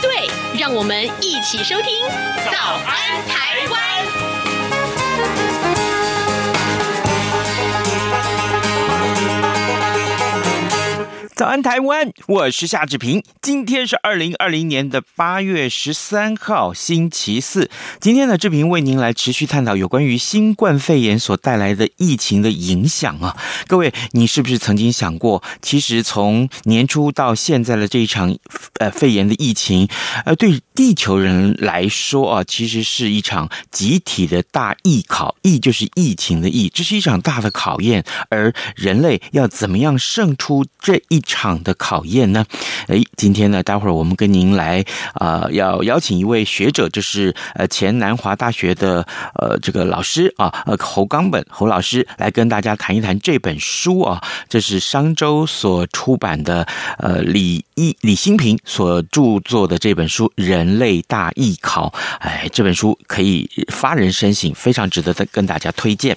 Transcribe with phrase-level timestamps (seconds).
[0.00, 2.06] 对，让我们一起收听
[2.50, 4.06] 《早安台湾》。
[11.38, 12.10] 早安，台湾！
[12.26, 13.22] 我是夏志平。
[13.40, 17.70] 今天是二零二零年的八月十三号，星期四。
[18.00, 23.36] 今天呢，志平为您来持续探讨有关于新冠肺炎所带来的疫情的影响啊。
[23.68, 28.36] 各位，你是不是曾经想过，其实从年初到现在的这一场
[28.80, 29.88] 呃肺炎的疫情，
[30.24, 42.44] 呃，对地球人来说啊，其实是一场集体的大疫考，疫就是疫情的疫，这是一场大的考验，而人类要怎么样胜出这一场的考验呢？
[42.88, 56.66] 哎，今天呢，待会儿我们跟您来啊、要邀请一位学者，就是呃前南华大学的呃这个老师啊，呃侯冈本侯老师来跟大家谈一谈这本书啊，这是商周所出版的
[56.98, 61.88] 呃李一李新平所著作的这本书《人类大艺考》。
[62.18, 66.16] 哎，这本书可以发人深省，非常值得跟大家推荐。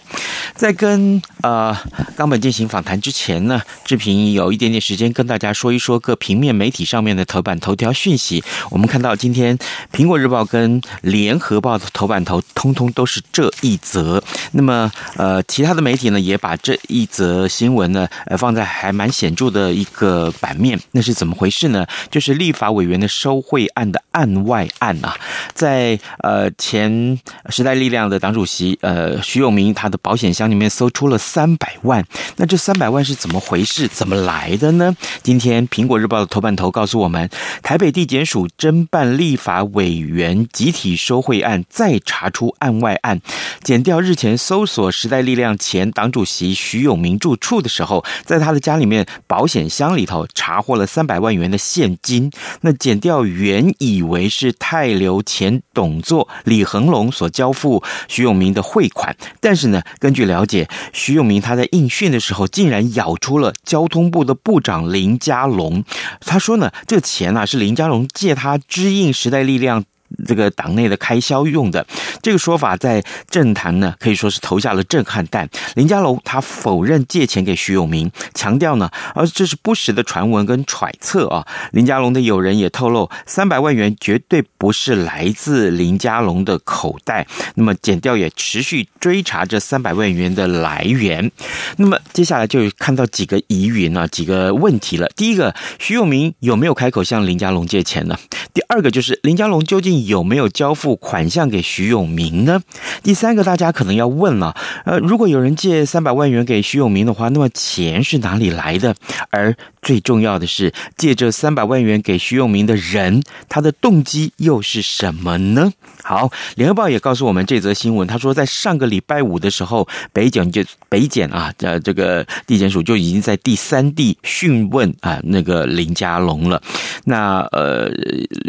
[0.55, 1.77] 在跟呃
[2.15, 5.11] 冈本进行访谈之前呢，志平有一点点时间。
[5.11, 8.41] 跟大家说一说各平面媒体上面的头版头条讯息。
[8.69, 9.55] 我们看到今天
[9.91, 14.23] 《苹果日报》跟《联合报》的头版头通通都是这一则。
[14.51, 20.79] 那么，呃，其他的媒体呢也把这一则新闻呢，呃，放在还蛮显著的一个版面。
[20.91, 21.85] 那是怎么回事呢？
[22.09, 25.15] 就是立法委员的收贿案的案外案啊，
[25.53, 27.19] 在呃前
[27.49, 32.05] 时代力量的党主席呃徐永明他的保险箱里面搜出了三百万。
[32.35, 33.87] 那这三百万是怎么回事？
[33.87, 34.95] 怎么来的呢？
[35.23, 37.29] 今天《苹果日报》的头版头告诉我们，
[37.61, 43.21] 台北地检署侦办立法委员集体收贿案，再查出案外案。
[43.63, 52.31] 检调日前搜索时代力量前党主席徐永明住处的时候，在他的家里面保险箱里头查获了三百万元的现金。
[52.61, 64.91] 那减掉原以为是泰流前董座李恒龙所交付徐永明的汇款，但是呢，根据了解，徐永明他在应讯的时候，竟然咬出了交通部的部长。
[64.91, 65.83] 林佳龙，
[66.21, 69.85] 他说呢，这钱啊是林佳龙借他支应时代力量。
[70.25, 71.85] 这个党内的开销用的
[72.21, 75.49] 这个说法，在政坛呢可以说是投下了震撼弹。
[75.75, 81.45] 林家龙他否认借钱给徐永明，强调呢，而这是不实的传闻跟揣测啊。
[81.71, 87.25] 林家龙的友人也透露，三百万元绝对不是来自林家龙的口袋。
[87.55, 91.31] 那么检调也持续追查这三百万元的来源。
[91.77, 95.07] 那么接下来就看到几个疑云啊，几个问题了。
[95.15, 98.17] 第一个，徐永明有没有开口向林家龙借钱呢？
[98.53, 102.61] 第二个就是林家龙究竟有没有交付款项给徐永明呢？
[103.03, 108.95] 第三个，大家可能要问了，呃，如果有人借三百万元给徐永明的话，那么钱是哪里来的？
[109.29, 115.71] 而最重要的是，借这三百万元给徐永明的人，他的动机又是什么呢？
[116.03, 126.61] 好，联合报也告诉我们这则新闻，他说在上个礼拜五的时候，北检就北检啊，呃，这个地检署就已经在第三地讯问啊那个林佳龙了。
[127.05, 127.89] 那呃，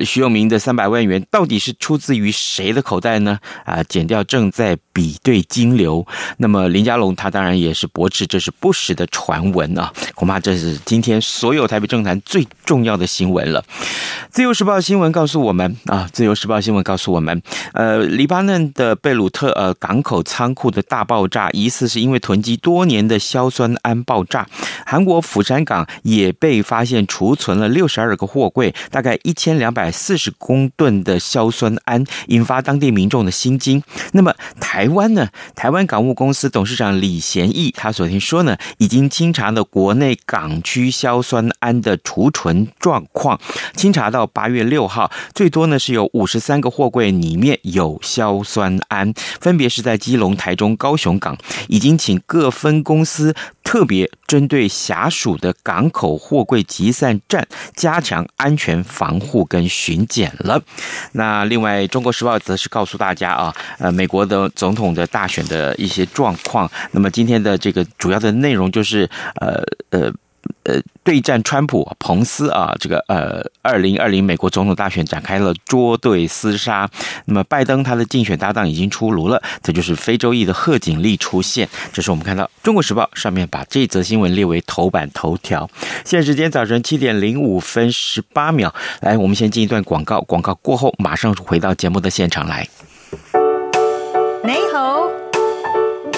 [0.04, 3.36] 徐永明的三百万元到到底是出自于谁的口袋呢？
[3.64, 6.06] 啊，剪掉正在比对金流。
[6.36, 13.64] 那么林佳龙他当然也是驳斥这是不实的传闻啊，恐怕这是今天所有台北政坛最重要的新闻了。
[14.30, 17.42] 自由时报新闻告诉我们啊，自由时报新闻告诉我们，
[17.72, 24.46] 呃，黎巴嫩的贝鲁特呃港口仓库的大爆炸，疑似是因为囤积多年的硝酸铵爆炸。
[24.86, 31.18] 韩国釜山港也被发现储存了六十二个货柜，大概一千两百四十公吨的。
[31.32, 33.82] 硝酸铵引发当地民众的心惊。
[34.12, 35.28] 那么台湾呢？
[35.54, 43.40] 台湾港务公司董事长李贤义他昨天说呢，已经清查了国内港区硝酸铵的储存状况。
[43.74, 51.38] 清查到八月六号，最多呢是有五十三个货柜里面有硝酸铵，分别是在基隆、台中、高雄港，
[51.68, 60.62] 已经请各分公司特别针对辖属的港口货柜集散站加强安全防护跟巡检了。
[61.12, 66.68] 那那另外，《中国时报》则是告诉大家啊，呃，美国的总统的大选的一些状况。
[66.90, 70.12] 那么今天的这个主要的内容就是，呃呃，
[70.64, 76.88] 呃，对战川普彭斯啊，这个呃，二零二零美国总统大选展开了捉对厮杀。
[77.26, 81.68] 那么拜登他的竞选搭档已经出炉了，这就是非洲裔的贺锦丽出现。
[81.92, 85.68] 这是我们看到《中国时报》上面把这则新闻列为头版头条。
[86.04, 92.66] 现在时间早晨七点零五分十八秒，来，我们先进一段广告，广告过后马上回到节目的现场来。
[94.44, 95.02] 你好，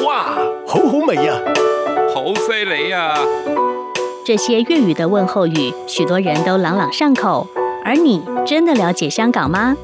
[0.07, 0.37] 哇，
[0.67, 1.39] 好好味呀，
[2.15, 3.15] 好犀利呀！
[4.25, 7.47] 这些粤语的问候语，许多人都朗朗上口。
[7.85, 9.77] 而你真的了解香港吗？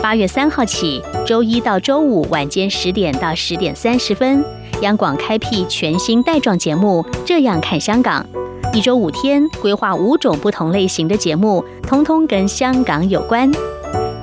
[0.00, 4.44] 八月三号起，周一到周五晚间十点到十点三十分，
[4.82, 8.24] 央广开辟全新带状节目《这样看香港》，
[8.72, 13.50] 一周五天，规划五种不同类型的节目，通通跟香港有关。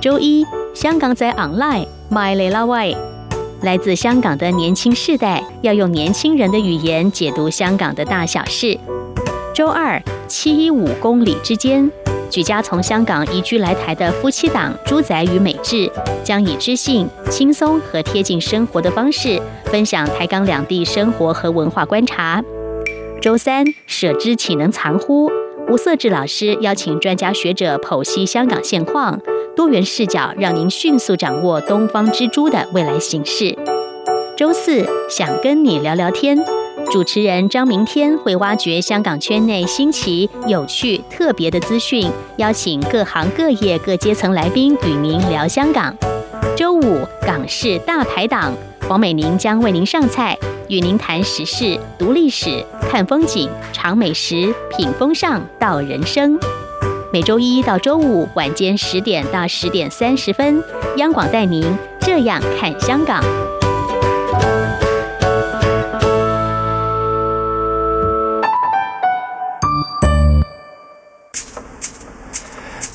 [0.00, 0.42] 周一，
[0.72, 2.96] 香港仔 online，My lil way，
[3.60, 8.78] 来自香港的年轻世代要用年轻人的语言解读香港的大小事。
[9.52, 11.90] 周二，七一五公里之间，
[12.30, 15.90] 举家从香港移居来台的夫妻档朱仔与美智，
[16.24, 22.42] 将以知性、轻松和贴近生活的方式，分享台港两地生活和文化观察。
[23.20, 25.30] 周三，舍之岂能藏乎？
[25.68, 29.20] 吴色智老师邀请专家学者剖析香港现况，
[29.56, 33.56] 多元视角让您迅速掌握东方之珠的未来形势。
[34.36, 36.38] 周四，想跟你聊聊天。
[36.90, 45.96] 主持人张明天会挖掘香港圈内新奇、有趣、特别的资讯，邀请各行各业各阶层来宾与您聊香港。
[46.56, 48.52] 周五港式大排档，
[48.88, 56.36] 黄美玲将为您上菜，与您谈时事、读历史、看风景、尝美食、品风尚、道人生。
[57.12, 60.60] 每周一到周五晚间十点到十点三十分，
[60.96, 61.64] 央广带您
[62.00, 63.22] 这样看香港。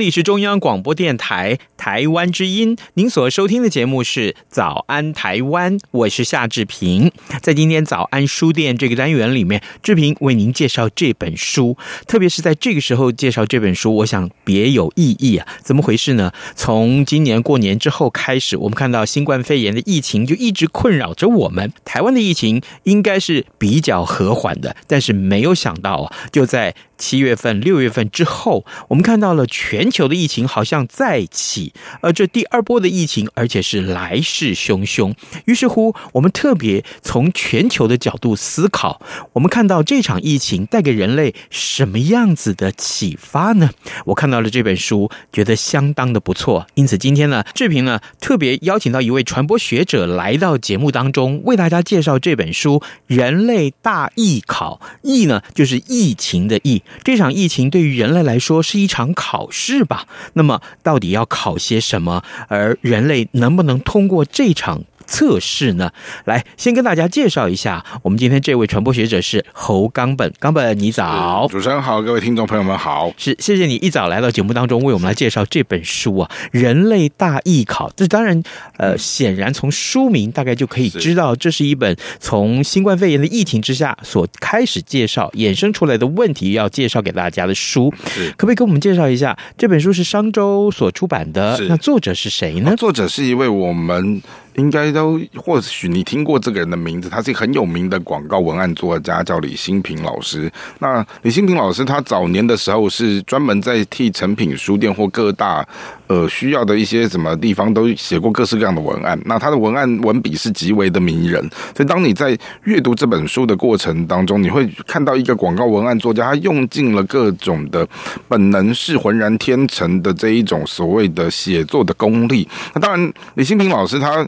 [0.00, 7.10] 里是中央广播电台台湾之音，您所收听的节目是《早安台湾》，我是夏志平。
[7.40, 15.48] 在今天早安书店这个单元里面，志平为您介绍这本书，特别是在这个时候介绍这本书，我想别有意义啊！
[15.62, 16.30] 怎么回事呢？
[16.54, 21.72] 从今年过年之后开始，我们看到新冠肺炎的疫情就一直困扰着我们。
[21.86, 31.69] 台湾的疫情应该是比较和缓的，但是没有想到啊，就在七月份、六月份之后，我们看到了全球的疫情好像再起，
[32.00, 35.14] 而这第二波的疫情，而且是来势汹汹。
[35.46, 39.00] 于是乎，我们特别从全球的角度思考，
[39.32, 43.70] 我们看到这场疫情带给人类什么样子的启发呢？
[44.06, 46.66] 我看到了这本书，觉得相当的不错。
[46.74, 54.80] 因此，今天呢，志平呢特别邀请到一位传播学者来到节目当中，为大家介绍这本书《人类大疫考》。
[55.02, 56.82] 疫呢，就是疫情的疫。
[57.04, 60.06] 这场疫情对于人类来说是一场考试吧？
[60.34, 62.24] 那么到底要考些什么？
[62.48, 65.90] 而人类能不能通过这场测试呢？
[66.24, 70.32] 来，先跟大家介绍一下，我们今天这位传播学者是侯冈本。
[70.38, 71.46] 冈本，你早。
[71.50, 73.12] 主持人好，各位听众朋友们好。
[73.18, 77.88] 是，谢谢你一早来到节目当中，为我们来介绍这本书啊，《人类大艺考》。
[77.96, 78.40] 这当然，
[78.78, 87.92] 呃，显然从书名大概就可以知道，这是一本从新冠肺炎的疫情之下所开始介绍、衍生出来的问题要介绍给大家的书。
[88.36, 91.58] 可不可以给我们介绍一下这本书是商周所出版的？
[91.68, 92.76] 那作者是谁呢？
[92.76, 94.22] 作者是一位我们。
[94.54, 100.50] 应该都或许你听过这个人的名字，他是很有名的广告文案作家，叫李新平老师。
[100.80, 105.66] 那李新平老师他早年的时候是专门在替诚品书店或各大
[106.08, 109.18] 呃需要的一些什么地方都写过各式各样的文案。
[109.24, 111.40] 那他的文案文笔是极为的迷人，
[111.74, 117.86] 所以当你在阅读这本书的过程当中，你会看到一个广告文案作家，他用尽了各种的
[118.28, 122.48] 本能是浑然天成的这一种所谓的写作的功力。
[122.74, 124.26] 那当然，李新平老师他。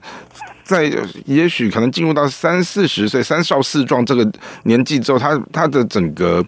[0.65, 0.91] 在
[1.27, 4.31] 也许可能进入到三四十岁、三少四壮这个
[4.65, 6.45] 年纪之后，他他的整个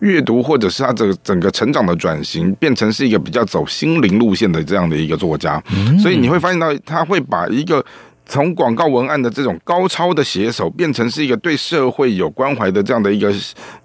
[0.00, 5.62] 阅读或者是他整整个成长的转型，变成是一个比较走心灵路线的这样的一个作家，
[6.00, 7.84] 所以你会发现到他会把一个。
[8.26, 13.32] 从广告文案的这种高超的写手，变成是一个对社会有关怀的这样的一个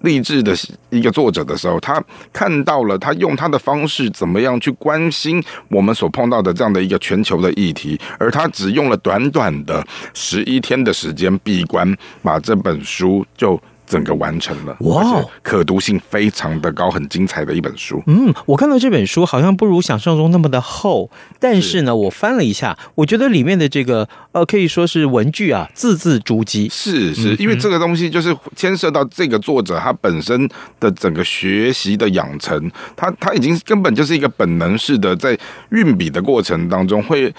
[0.01, 0.55] 励志的
[0.89, 13.61] 一个作者的时候，他看到了他用他的方式怎么样去关心我们所碰到的这样的一个全球的议题，而他只用了短短的十一天的时间闭关，把这本书就。
[13.89, 18.01] 整个完成了，哇，可读性非常的高，很精彩的一本书。
[18.05, 26.71] 嗯，我看到这本书好像不如想象中那么的厚，但是呢，是我翻了一下，我觉得里面的这个呃，可以说是文具啊，字字珠玑。
[26.71, 30.47] 是是，因为这个东西就是牵涉到这个作者他本身
[30.79, 35.35] 的整个学习的养成，他他已经根本就是一个本能式的，在
[35.71, 37.33] 运笔的过程当中会。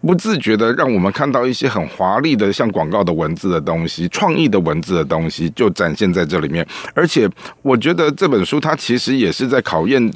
[0.00, 6.66] 不自觉的让我们看到一些很华丽的像广告的文字的东西，创意的文字的东西就展现在这里面。
[6.94, 7.28] 而且，
[7.62, 10.12] 我觉得这本书它其实也是在考验，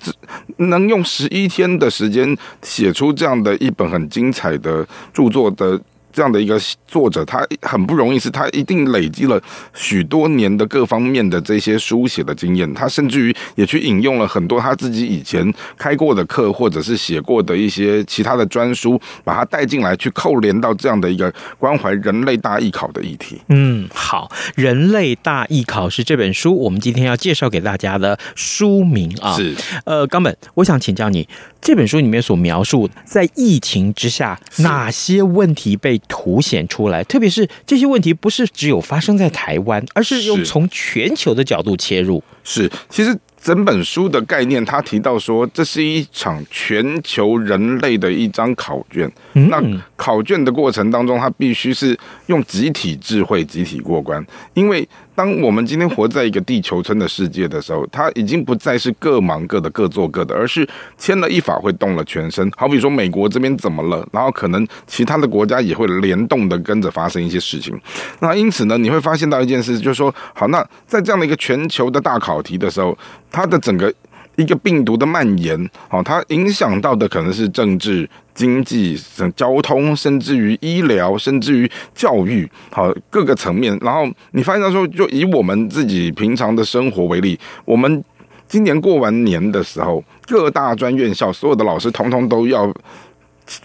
[0.56, 5.80] 能用十一天的时间写出这样的一本很精彩的著作的。
[6.14, 9.38] 这样的一个作者，他很不容易，是他一定累积了
[9.74, 12.72] 许多年的各方面的这些书写的经验。
[12.72, 23.40] 他甚至于也去引用了很多他自己以前开过的课，或者是写过的一些其他的专书，把它带进来，去扣连到这样的一个关怀人类大艺考的议题。
[23.48, 29.34] 嗯，好，人类大艺考是这本书，我们今天要介绍给大家的书名啊。
[29.34, 29.54] 是，
[29.84, 31.28] 呃，冈本，我想请教你，
[31.64, 42.22] 这本书里面所描述在疫情之下哪些问题被凸显出来，特别是这些问题不是只有发生在台湾，而是用从全球的角度切入。
[42.44, 49.10] 是，其实整本书的概念，他提到说，这是一场全球人类的一张考卷。
[49.32, 49.58] 嗯、那
[49.96, 54.24] 考卷的过程当中，它必须是用集体智慧集体过关，
[54.54, 54.88] 因为。
[55.16, 62.50] 当我们今天活在一个地球村的世界的时候，它已经不再是各忙各的、各做各的，而是牵了一法会动了全身。
[62.56, 67.80] 好比说美国这边怎么了，然后可能其他的国家也会联动的跟着发生一些事情。
[68.18, 72.98] 那因此呢，你会发现到一件事，就是说，好，那在这样的一个全球的大考题的时候，
[73.30, 73.94] 它的整个。
[74.36, 78.98] 一个病毒的蔓延，好，它影响到的可能是政治、经济、
[79.36, 83.78] 交通，甚至于医疗，甚至于教育，好，各个层面。
[83.80, 88.02] 然后你发现到说，就以我们自己平常的生活为例，我们
[88.48, 92.72] 今年过完年的时候，各大专院校所有的老师通通都要，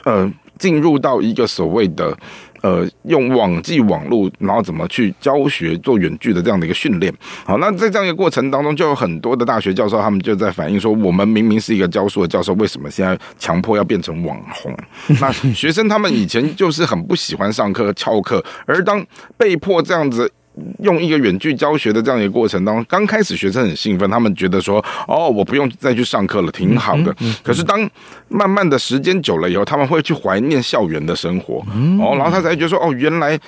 [0.03, 2.17] 呃，进入到一个所谓的。
[2.61, 7.13] 呃，用网际网络，然后怎么去教学做远距的这样的一个训练。
[7.45, 14.75] 好，那在这样一个过程当中，就有很多的大学教授，他们就在反映说，我们明明是一个教书的教授，为什么现在强迫要变成网红？
[15.21, 19.05] 那学生他们以前就是很不喜欢上课翘课，而当
[19.37, 20.31] 被迫这样子。
[20.79, 27.89] 用一个远距教学的这样一个过程当中，刚开始学生很兴奋，他们觉得说：“哦，我不用再去上课了，挺好的。”可是当
[28.27, 31.63] 慢慢的时间久了以后，他们会去怀念校园的生活，
[31.99, 33.39] 哦，然后他才觉得说：“哦，原来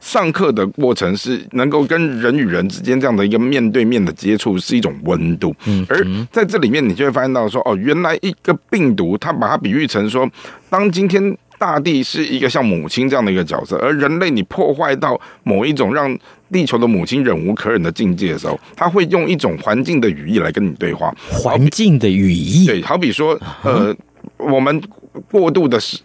[0.00, 5.54] 上课的过程是能够跟人与人之间这样的一个面对面的接触是一种温度。”
[5.88, 10.28] 而在这里面，你就会发现到说：“哦，原来一个病毒，它把它比喻成说，
[10.70, 16.16] 当今天。”大地是一个像母亲这样的一个角色，而人类你破坏到某一种让
[16.52, 21.14] 地球的母亲忍无可忍的境界的时候，他会用一种环境的语义来跟你对话。
[21.30, 23.94] 环境的语义，对，好比说，呃，
[24.36, 24.82] 我们
[25.30, 25.98] 过度的是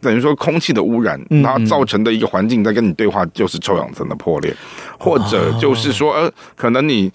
[0.00, 4.54] 等于说空气的污染，它造成的一个环境在跟你对话，就是臭氧层的破裂，
[4.98, 7.10] 或者就是说，呃，可能你。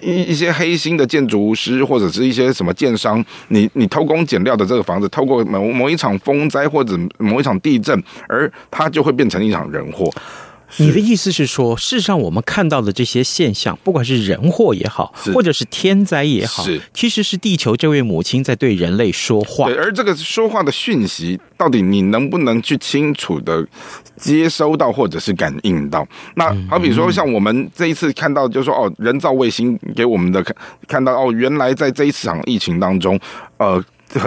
[0.00, 10.10] 一一些黑心的建筑师或者是一些什么建商，你你偷工减料的这个房子，透过某某一场风灾或者某一场地震，而它就会变成一场人祸。
[10.78, 19.66] 你的意思是说，事实上我们看到的这些现象，不管是人祸也好，或者是天灾也好，其实是地球这位母亲在对人类说话。
[19.66, 23.66] 对，而这个说话的讯息，到底你能不能去清楚的
[24.16, 26.06] 接收到，或者是感应到？
[26.36, 30.56] 那好比说，像我们这一次看到，就是说哦，人造卫星给我们的看
[30.88, 33.18] 看到哦，原来在这一场疫情当中，
[33.58, 33.82] 呃。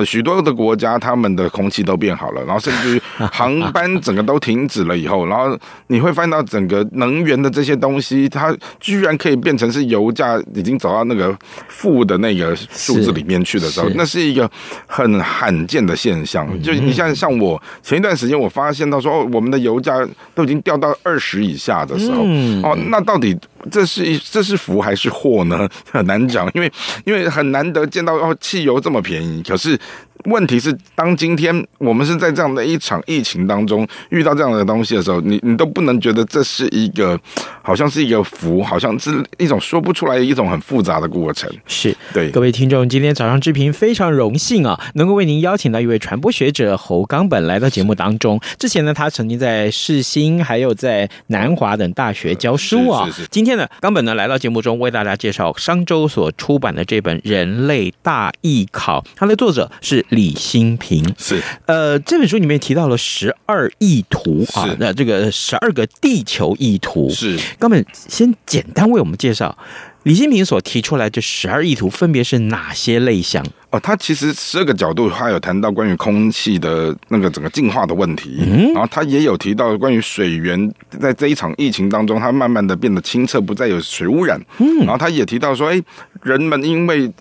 [0.06, 14.50] 许多的国家，他们的空气都变好了，然后甚至于航班整个都停止了以后，然后你会发现到整个能源的这些东西，它居然可以变成是油价已经走到那个负的那个数字里面去的时候，那是一个
[14.86, 16.48] 很罕见的现象。
[16.62, 19.94] 就你像像我前一段时间，我发现到说，哦，我们的油价
[20.36, 22.24] 都已经掉到二十以下的时候，
[22.63, 23.38] 哦，那到底
[23.71, 25.67] 这是一这是福还是祸呢？
[25.91, 26.71] 很难讲，因为
[27.05, 29.77] 因为很难得见到哦，汽油这么便宜，可是。
[30.25, 37.17] 问题是，当今天我们是在这样的一场疫情当中遇到这样的东西的时候，你你都不能觉得这是一个，
[37.62, 41.50] 好像是一个福，好像是一种说不出来的一种很复杂的过程。
[41.67, 48.39] 是对各位听众，今天早上志平非常荣幸啊，能够为您邀请到一位传播学者侯冈本来到节目当中。
[48.57, 53.07] 之前呢，他曾经在世新还有在南华等大学教书啊。
[53.29, 60.05] 今天呢，冈本呢来到节目中为大家介绍商周所出版的这本《人类大艺考》，它的作者是。
[60.09, 67.37] 李新平是，呃，这本书里面提到了十二意图啊，那这个十二个地球意图是。
[67.59, 69.57] 哥们先简单为我们介绍
[70.03, 73.45] 李新平所提出来这十二意图分别是哪些类项？
[73.77, 85.79] 哦，他其实十二个角度，他有谈到关于空气的那个整个净化的问题，嗯，然后他也有提到关于水源，在这一场疫情当中，它慢慢的变得清澈，不再有水污染，嗯，然后他也提到说，哎，
[86.24, 87.12] 人们因为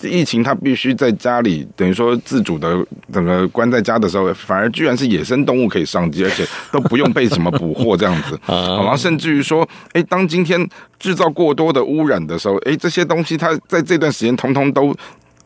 [0.00, 10.66] 疫情，他必须在家里，等于说自主的整个关在家的时候，反而居然是野生动物可以上街，而且都不用被什么捕获这样子， 然后甚至于说，哎，当今天
[10.98, 14.96] 制造过多的污染的时候，哎，这些东西它在这段时间通通都。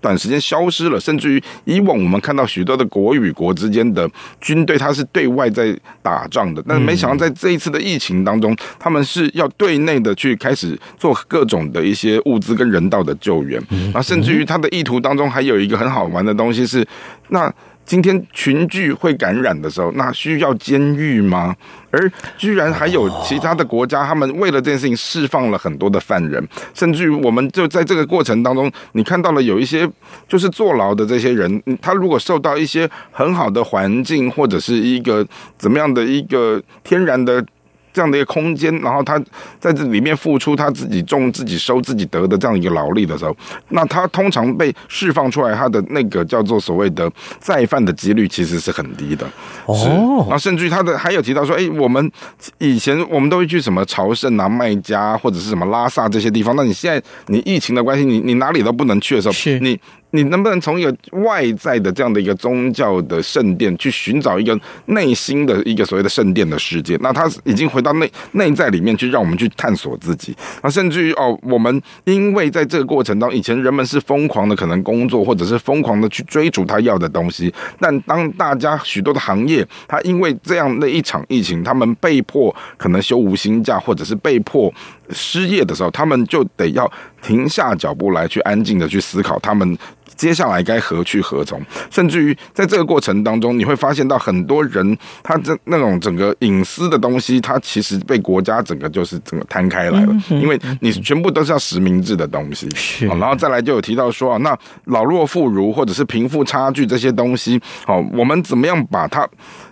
[0.03, 4.07] 短时间消失了，甚至于以往我们看到许多的国与国之间的
[4.41, 13.63] 军队，它是对外在打仗的，但是没想到在这一次的疫情当中，他们是要对内的去开始做各种的一些物资跟人道的救援，
[13.95, 16.87] 啊，甚至于他的意图当中还有一个很好玩的东西是
[17.29, 17.51] 那。
[17.93, 21.55] 今天群聚会感染的时候，那需要监狱吗？
[21.91, 29.87] 而居然还有其他的国家，他们为了这件事情释放了很多的犯人，甚至于我们就在这个过程当中，你看到了有一些
[30.27, 35.27] 就是坐牢的这些人，他如果受到一些很好的环境或者是一个
[35.59, 37.45] 怎么样的一个天然的。
[37.93, 39.19] 这样的一个空间，然后他
[39.61, 43.37] 在这里面付出他自己种、自己收、自己得的这样一个劳力的时候，
[43.69, 49.27] 那他通常被释放出来，他的那个叫做所谓的再犯的几率其实是很低的。
[49.67, 52.11] 哦，然后甚至于他的还有提到说，哎，我们
[52.59, 59.79] 以前我们都会去什么朝圣啊、麦加或者是什么拉萨这些地方，那你现在你疫情的关系，你你哪里都不能去的时候，是你。
[60.13, 66.97] 你能不能从一个外在的这样的一个宗教的圣殿去寻找一个内心的一个所谓的圣殿的世界？
[67.01, 70.37] 那他已经回到内内在里面去，让我们去探索自己。
[70.63, 77.53] 那甚至于哦，我们因为在这个过程当中，以前人们是疯狂的可能工作，或者是疯狂的去追逐他要的东西。
[77.81, 84.73] 但当大家许多的行业，他因为这样的一场疫情，他们被迫可能休无薪假，或者是被迫
[85.11, 86.91] 失业的时候，他们就得要
[87.23, 89.79] 停下脚步来去安静的去思考他们。
[90.17, 91.61] 接下来该何去何从？
[91.91, 102.69] 甚至于在这个过程当中，你会发现到很多人，他这那种整个隐私的东西，他其实被国家整个就是整个摊开来了，因为你全部都是要实名制的东西。
[102.75, 109.29] 是，然后再来就有提到说啊，那老弱妇孺或者是贫富差距这些东西，好，我们怎么样把它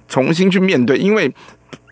[0.09, 0.96] 重新去面对？
[0.96, 1.33] 因为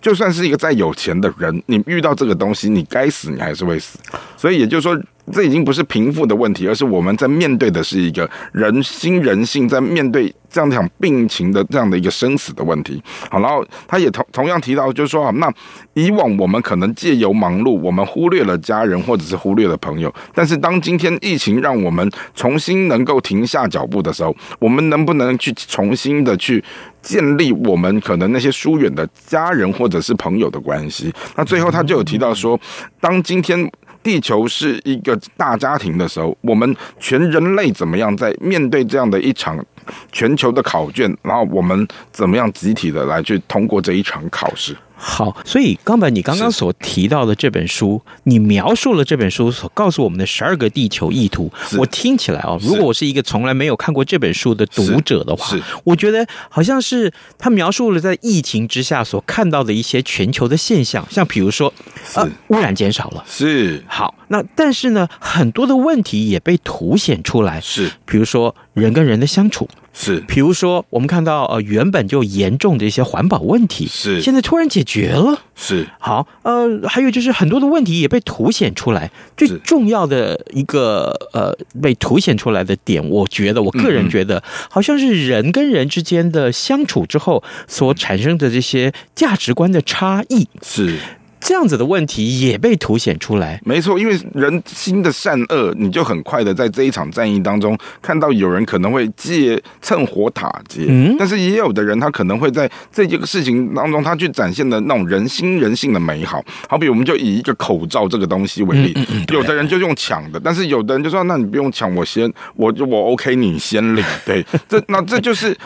[0.00, 3.98] 就算是一个再有钱的人，你遇到这个东西，你该死，你还是会死。
[4.37, 5.00] 所以也就是说。
[5.33, 13.03] 这已经不是贫富的问题，而是我们在面对的是一个人心人性，在面对这样一场病情的这样的一个生死的问题。
[13.31, 15.53] 好，然后他也同同样提到，就是说啊，那
[15.95, 20.12] 以往我们可能借由忙碌，我们忽略了家人，或者是忽略了朋友。
[20.35, 26.62] 但是当今天疫情让我们重新能够停下脚步的时候，我们能不能去重新的去
[27.03, 31.12] 建立我们可能那些疏远的家人或者是朋友的关系？
[31.37, 32.59] 那最后他就有提到说，
[33.01, 33.71] 当今天。
[34.09, 39.62] 地球是一个大家庭的时候，我们全人类怎么样在面对这样的一场
[40.11, 44.75] 全球的考卷，然后我们怎么样集体的来去通过这一场考试？
[45.00, 51.50] 好，所以冈本，你刚刚所提到的这本书，你描述了这本书所告诉我们的十二个地球意图。
[51.78, 61.72] 我听起来哦，如果我是一个从来没有看过这本书的读者的话，我觉得好像是他描述了在疫情之下所看到的一些全球的现象，像比如说，
[62.14, 63.84] 呃，污染减少了，是。
[63.87, 69.68] 好，那但是呢，很多的问题也被凸显出来，是，比如说人跟人的相处。
[70.00, 79.11] 是，比如说，我们看到呃，原本就严重的一些环保问题，是现在突然解决了，是好，呃，还有就是很多的问题也被凸显出来。
[79.37, 90.46] 最重要的一个呃，被凸显出来的点，我觉得，我个人觉得，好像是人跟人之间的相处之后所产生的这些价值观的差异。
[90.62, 90.96] 是。
[91.40, 93.61] 这样子的问题也被凸显出来。
[93.64, 106.44] 没错，因为人心的善恶，你就很快的在这一场战役当中看到有人可能会借趁火打劫，嗯，但是也有的人他可能会在这件事情当中，他去展现的那种人心人性的美好。
[106.68, 114.05] 好比我们就以一个口罩这个东西为例，嗯嗯嗯、有的人就用抢的，但是有的人就说，那你不用抢，我先，我就我 OK，你先领。
[114.24, 115.57] 对，这那这就是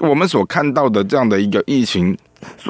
[0.00, 2.16] 我们所看到的这样的一个疫情。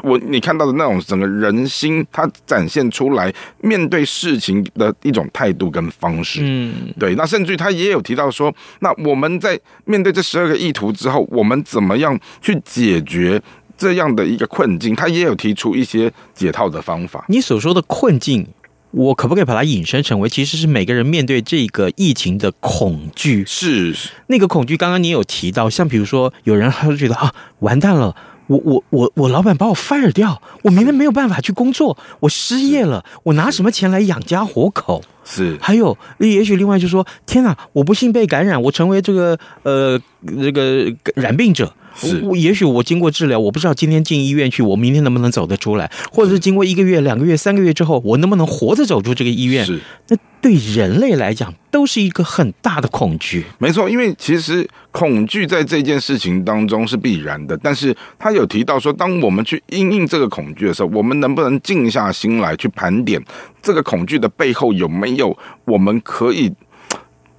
[0.03, 6.41] 我你看到的那种整个人心，它展现出来面对事情的一种态度跟方式。
[6.43, 7.15] 嗯，对。
[7.15, 13.41] 那甚至于他也有提到说，那我们在面对这十二个意图之后，我们怎么样去解决
[13.77, 14.95] 这样的一个困境？
[14.95, 17.25] 他也有提出一些解套的方法。
[17.27, 18.47] 你所说的困境，
[18.91, 23.43] 我可不可以把它引申成为，其实是每个人面对这个疫情的恐惧？
[23.47, 23.95] 是
[24.27, 24.77] 那个恐惧。
[24.77, 28.15] 刚刚你有提到，像比如说，有人他就觉得啊，完蛋了。
[28.47, 35.01] 我我我我老板把我 fire 掉，我明天没有办法去工作，我失业了，我拿什么钱来养家活口？
[35.23, 39.99] 是，还有，也许另外就说，天哪，我不幸被感染，我成为这个呃
[40.41, 41.73] 这个染病者。
[41.95, 49.65] 是，我也许我经过治疗，我不知道今天进医院去，我明天能不能走得出来，或者是经过一个月、两个月、三个月之后，我能不能活着走出这个医院？
[49.65, 49.79] 是，
[50.09, 53.45] 那对人类来讲都是一个很大的恐惧。
[53.59, 63.23] 没错，因为其实恐惧在这件事情当中是必然的，但是他有提到说，当我们去应应这个恐惧的时候，我们能不能静下心来去盘点
[63.61, 66.51] 这个恐惧的背后有没有我们可以。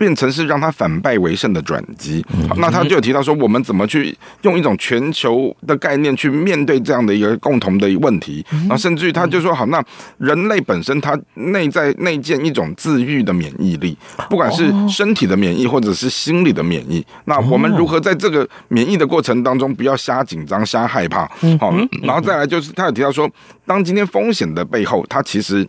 [0.04, 2.22] 变成是让他反败为胜的转机。
[2.58, 8.44] 那他就有提到说，我们怎么去用一种全球的概念去面对这样的一个共同的问题。
[8.50, 9.82] 然后甚至于他就说，好，那
[10.18, 13.96] 人类本身它内在内建一种自愈的免疫力，
[14.28, 17.02] 不管是身体的免疫或者是心理的免疫。
[17.24, 21.26] 那我们如何在这个免疫的过程当中，不要瞎紧张、瞎害怕？
[21.58, 23.26] 好，然后再来就是他有提到说，
[23.64, 25.66] 当今天风险的背后，它其实。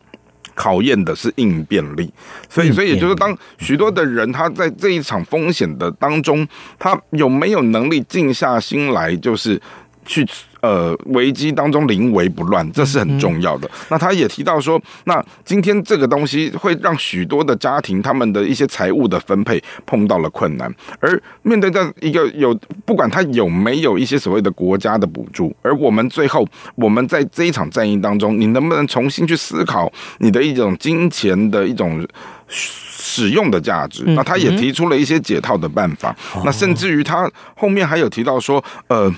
[0.56, 2.12] 考验的是应变力，
[2.50, 6.48] 所以，所以也就是当许多的人他在这一场风险的当中，
[6.80, 9.62] 他有没有能力静下心来，就是
[10.06, 10.26] 去。
[10.66, 13.70] 呃，危机当中临危不乱，这是很重要的。
[13.88, 22.52] 那他也提到说，那今天这个东西会让许多的家庭他们的一些财务的分配碰到了困难，而面对这一个有
[22.84, 32.04] 不管他有没有一些所谓的国家的补助，而我们最后我们在这一场战役当中，你能不能重新去思考你的一种金钱的一种
[32.48, 34.04] 使用的价值？
[34.08, 36.16] 那他也提出了一些解套的办法。
[36.44, 39.14] 那甚至于他后面还有提到说，呃。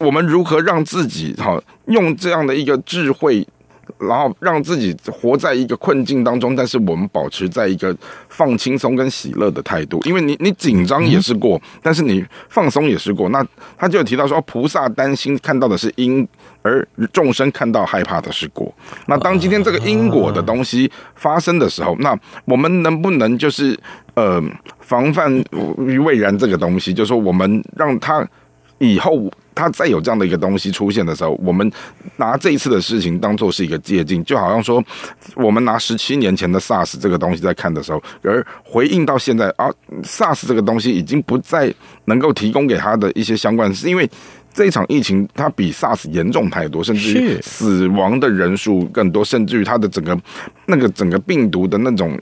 [0.00, 3.46] 我们如何让自己哈用这样的一个智慧，
[3.98, 7.96] 然后让自己活在一个困境当中，但是我们保持在一个
[8.28, 13.28] 放轻松跟喜乐的态度，因为你你紧张也是过，但是你放松也是过。
[13.28, 13.46] 那
[13.76, 16.26] 他就有提到说，菩萨担心看到的是因，
[16.62, 18.74] 而众生看到害怕的是果。
[19.06, 23.78] 那当今天这个因果的东西发生的时候，那我们能不能就是
[24.14, 24.42] 呃
[24.80, 25.32] 防范
[25.78, 28.26] 于未然这个东西，就是说我们让他
[28.78, 29.30] 以后。
[29.56, 31.68] 他再有这样的一个东西出现的时候，我们
[32.16, 34.84] 拿这一次的事情当做是一个借鉴，就好像说，
[35.34, 39.68] 我们拿十七年前的 SARS 这个东西在看的时候，而回应到现在啊
[40.02, 44.08] ，SARS 这个东西已经不再能够提供给他的一些相关，是因为
[44.52, 50.16] 这一场疫情它比 SARS 严重太多，甚至于死亡的人数更多，甚至于它的整个
[50.66, 52.18] 那个整个病毒的那种。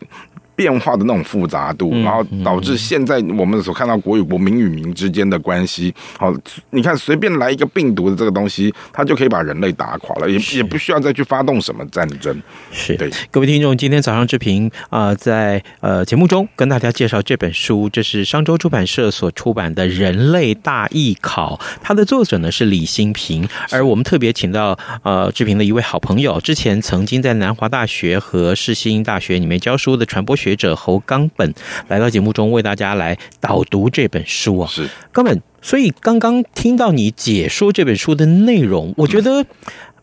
[0.56, 5.94] 变化的那种复杂度，然后导致现在我们所看到国与国、民与民之间的关系。
[6.18, 6.32] 好，
[6.70, 12.40] 你看随便来一个病毒的这个东西，它就可以把人类打垮了，也也不需要再去发动什么战争。
[12.72, 31.54] 是对，各位听众，今天早上志平啊，在呃节目中跟大家介绍这本书，这是商周出版社所出版的《人类大艺考》，它的作者呢是李新平，而我们特别请到呃志平的一位好朋友，之前曾经在南华大学和世新大学里面教书的传播学者侯冈本
[31.86, 35.40] 来到节目中为大家来导读这本书啊，是冈本。
[35.62, 39.46] 所以刚刚听到你解说这本书的内容，我觉得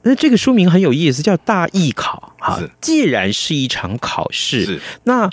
[0.01, 2.59] 那这个书名很有意思，叫《大艺考》哈。
[2.81, 5.29] 既然是一场考试，是那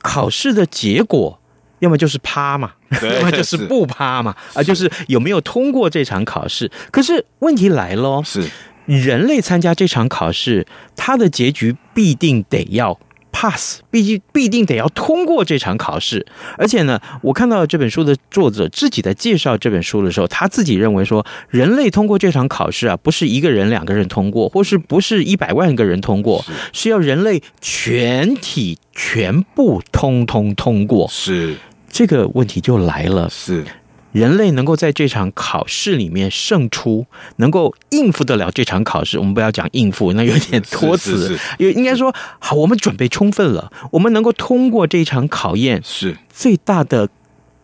[0.00, 1.40] 考试的结果，
[1.80, 6.70] 要么就是趴嘛， 要么就是不趴嘛，啊，就是有没有通过这场考试。
[6.92, 8.48] 可是问题来了，是
[8.86, 12.96] 人类参加这场考试，它的结局必定得要。
[13.32, 16.24] pass，必须必定得要通过这场考试，
[16.56, 31.08] 而且呢，我看到这本书的作者自己在介绍这本书的时候，他自己认为说，人类通过这场考试啊，不是一个人、两个人通过，或是不是一百万个人通过，是，是要人类全体全部通通通过。
[31.10, 31.56] 是，
[31.90, 33.28] 这个问题就来了。
[33.30, 33.64] 是。
[34.12, 39.18] 人类能够在这场考试里面胜出，能够应付得了这场考试。
[39.18, 47.08] 我们不要讲应付，那有点托词，也应该说好，我们准备充分了，我们能够通过这场考验，是最大的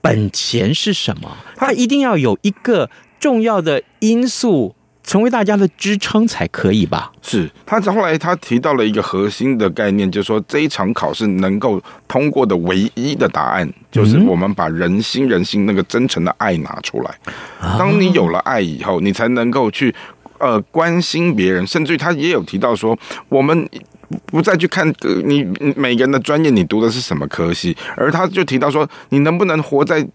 [0.00, 1.36] 本钱是什么？
[1.56, 4.74] 它一定要有一个重要的因素。
[5.08, 7.10] 成为大家的支撑才可以吧？
[7.22, 17.18] 是他后来他提到了一个核心的概念，就是说这一场考试能够通过的唯一的答案，就是我们把人心人心那个真诚的爱拿出来。
[17.78, 19.94] 当你有了爱以后，你才能够去
[20.36, 22.94] 呃关心别人，甚至于他也有提到说，
[23.30, 23.66] 我们
[24.26, 24.86] 不再去看
[25.24, 25.42] 你
[25.74, 30.06] 每个人的专业，你读的是什么科系，而他就提到说，你能不能活在。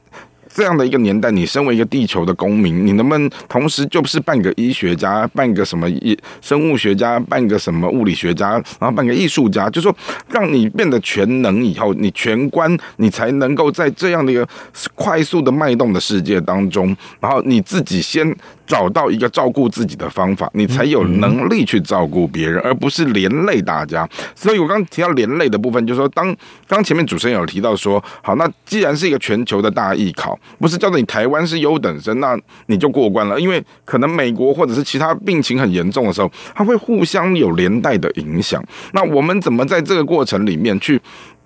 [0.53, 9.95] 这样的一个年代，你身为一个地球的公民，你能不能同时就是半个医学家，半个什么医生物学家，半个什么物理学家，然后半个艺术家，就说
[10.29, 14.47] 让你变得全能以后，你全观，你才能够在这样的一个
[14.93, 18.35] 快速的脉动的世界当中，然后你自己先。
[18.65, 24.07] 找到一个照顾自己的方法，你才有能力去照顾别人，而不是连累大家。
[24.35, 26.35] 所以我刚提到连累的部分，就是说，当
[26.67, 38.63] 刚前面主持人有提到说，好，那既然是一个全球的大艺考，不是叫做你台湾是优等生，那你就过关了，因为可能美国或者是其他病情很严重的时候，它会互相有连带的影响。
[38.93, 40.99] 那我们怎么在这个过程里面去？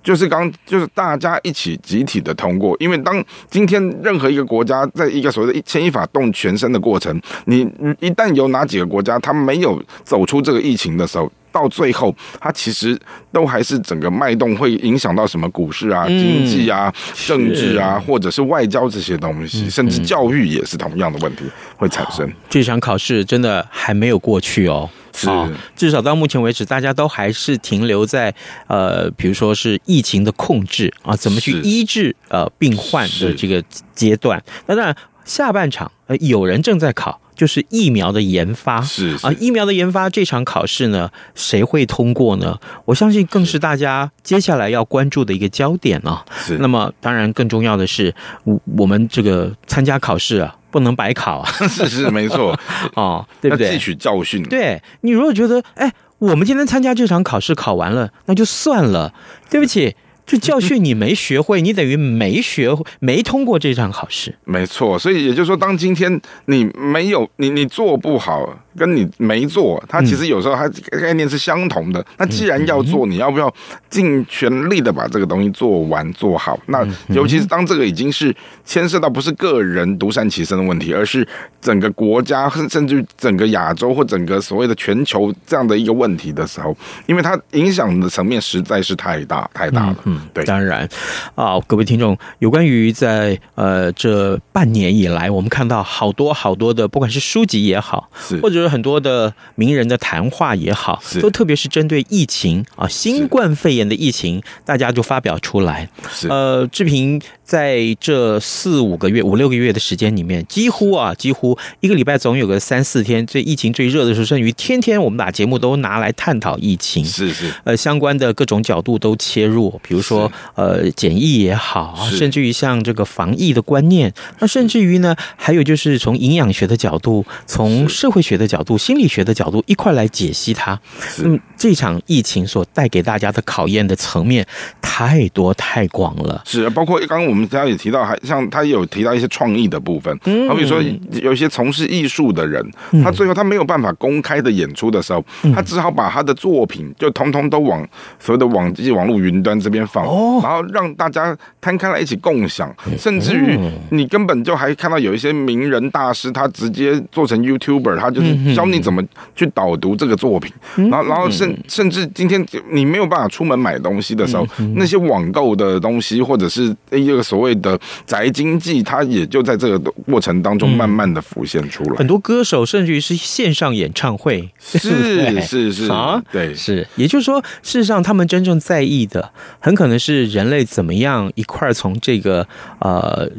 [0.07, 12.97] 就是刚，就是大家一起集体的通过，因为当今天任何一个国家在一个所谓的一牵一发动全身的过程，你一旦有哪几个国家它没有走出这个疫情的时候，到最后它其实
[13.33, 16.89] 都还是整个脉动会影响到什么股市啊、经济啊、
[17.25, 21.43] 政治啊，或者是外交这些东西，甚至教育也是同样的问题
[21.75, 22.25] 会产生。
[22.49, 24.89] 这场考试真的还没有过去哦。
[25.17, 25.29] 是，
[25.75, 28.33] 至少到目前为止，大家都还是停留在
[28.67, 33.63] 呃，比如说是疫情的控制啊，怎么去医治呃病患的这个
[33.95, 34.41] 阶段。
[34.67, 38.81] 那当然，下半场呃，有人正在考，就是疫苗的研发。
[38.81, 42.59] 是，是啊，疫苗的研发这场考试呢，谁会通过呢？
[42.85, 46.23] 我相信更是大家接下来要关注的一个焦点啊。
[46.37, 46.57] 是。
[46.59, 50.55] 那么，当然更重要的是，我我们这个参加考试啊。
[50.71, 51.49] 不能白考啊！
[51.67, 52.57] 是是没错
[52.95, 53.71] 哦，对不对？
[53.71, 54.43] 汲取教训。
[54.43, 59.13] 对，你如果觉得，哎，我们今天参加这场考试考完了，那就算了。
[59.49, 59.95] 对不起。
[60.27, 64.35] 这教训你没学会，你等于没学会，没通过这场考试。
[64.43, 70.67] 没错，所以也就是说，当今天你没有你你做不好，跟你没做，它其实有时候它
[70.99, 72.05] 概念是相同的。
[72.17, 73.51] 那既然要做，你要不要
[73.89, 76.59] 尽全力的把这个东西做完做好？
[76.65, 78.35] 那尤其是当这个已经是
[78.65, 81.25] 牵涉到不是个人独善其身的问题，而是
[81.61, 89.95] 整个国家甚至整个亚洲或整个所谓的全球这样的一个问题的时候，因为它影响的层面实在是太大太大了。
[90.33, 90.87] 对，当然，
[91.35, 98.09] 啊，各位听众，有关于在呃这半年以来，我们看到好多好多的，不管是书籍也好，
[98.41, 105.89] 或者是很多的名人的谈话也好，都特别是针对疫情啊，新冠肺炎的疫情，大家就发表出来。
[106.29, 120.01] 呃，志平在这四五个月、五六个月的时间里面，几乎啊，几乎一个礼拜总有个三四天，这疫情最热的时候，甚至于天天我们把节目都拿来探讨疫情，是是，呃，相关的各种角度都切入，比如。
[120.07, 130.79] 说呃，检疫也好，甚至于像这个防疫的观念，那甚至于呢，还有就是从营养学的角度，从社会学的角度，心理学的角度一块来解析它。
[131.21, 134.47] 嗯，这场疫情所带给大家的考验的层面
[134.81, 136.41] 太多太广了。
[136.45, 140.15] 是，包括刚刚我们刚刚也提到，还像他有提到一些创意的部分。
[140.25, 140.79] 嗯，好比说
[141.21, 142.63] 有一些从事艺术的人，
[143.03, 145.23] 他最后他没有办法公开的演出的时候，
[145.55, 147.87] 他只好把他的作品就通通都往
[148.19, 149.77] 所谓的网际网络云端这边。
[149.87, 150.03] 放，
[150.41, 153.57] 然后让大家摊开来一起共享，甚至于
[153.89, 159.01] 你根本就还看到有一些名人大师，他直接做成 YouTuber，他就是教你怎么
[159.33, 160.51] 去导读这个作品。
[160.75, 164.45] 然后，然后甚甚至今天你没有办法出门买东西的时候，
[164.75, 171.95] 那些网购的东西或者是一个所谓的宅经济，它也就在这个过程当中慢慢的浮现出来。
[171.97, 176.87] 很多歌手甚至于是线上演唱会，是是是啊，对，是。
[176.95, 182.47] 也就是说，事实上他们真正在意的很可能是人类怎么样一块从这个
[182.79, 183.29] 呃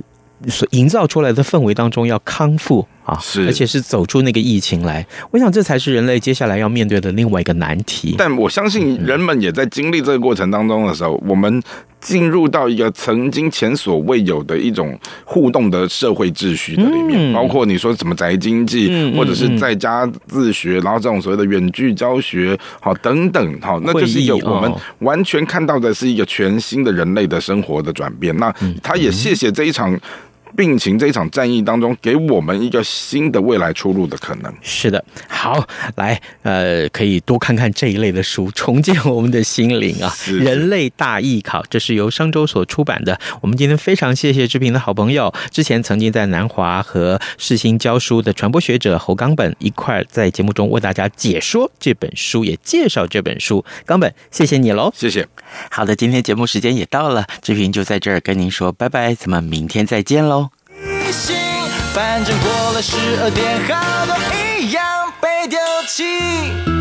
[0.48, 5.06] 所营造出来的氛围当中要康复啊，是，而且是走出那个疫情来。
[5.30, 8.14] 我想这才是人类接下来要面对的另外一个难题。
[8.18, 11.62] 但我相信人们也在经历这个过程当中的时候，我们。
[12.00, 28.36] 进入到一个曾经前所未有的一种互动的社会秩序的里面，包括你说什么宅经济，或者是在家自学，然后这种所谓的远距教学，好等等，好，那就是一个我们完全看到的是一个全新的人类的生活的转变。
[28.36, 29.98] 那他也谢谢这一场。
[30.56, 34.52] 病情这一场战役当中，给我们一个新的未来出路的可能。
[34.62, 40.08] 是的，好，来，呃，可以多看看这一类的书，重建我们的心灵啊。
[40.16, 43.18] 是是人类大艺考，这是由商周所出版的。
[43.40, 53.64] 我们今天非常谢谢志平的好朋友，之前曾经在南华和世新教书的传播学者侯冈本一块在节目中为大家解说这本书，也介绍这本书。
[53.86, 55.26] 冈本，谢谢你喽，谢谢。
[55.70, 60.47] 好的，今天节目时间也到了，志平就在这儿跟您说拜拜，咱们明天再见喽。
[61.94, 64.14] 反正过了十二点，好多
[64.60, 66.77] 一样被丢弃。